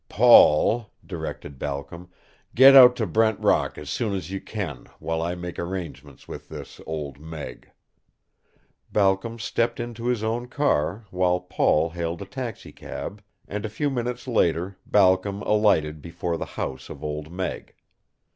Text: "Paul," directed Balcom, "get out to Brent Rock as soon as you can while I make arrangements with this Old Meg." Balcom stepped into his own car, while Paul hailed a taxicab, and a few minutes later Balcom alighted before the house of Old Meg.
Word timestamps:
"Paul," 0.09 0.89
directed 1.05 1.59
Balcom, 1.59 2.09
"get 2.55 2.75
out 2.75 2.95
to 2.95 3.05
Brent 3.05 3.39
Rock 3.39 3.77
as 3.77 3.87
soon 3.91 4.15
as 4.15 4.31
you 4.31 4.41
can 4.41 4.87
while 4.97 5.21
I 5.21 5.35
make 5.35 5.59
arrangements 5.59 6.27
with 6.27 6.49
this 6.49 6.81
Old 6.87 7.19
Meg." 7.19 7.69
Balcom 8.91 9.37
stepped 9.37 9.79
into 9.79 10.07
his 10.07 10.23
own 10.23 10.47
car, 10.47 11.05
while 11.11 11.39
Paul 11.39 11.91
hailed 11.91 12.23
a 12.23 12.25
taxicab, 12.25 13.21
and 13.47 13.63
a 13.63 13.69
few 13.69 13.91
minutes 13.91 14.27
later 14.27 14.75
Balcom 14.87 15.43
alighted 15.43 16.01
before 16.01 16.35
the 16.35 16.45
house 16.57 16.89
of 16.89 17.03
Old 17.03 17.31
Meg. 17.31 17.75